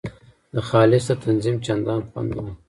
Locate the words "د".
0.53-0.55, 1.09-1.11